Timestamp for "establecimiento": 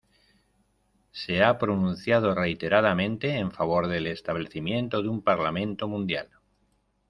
4.07-5.03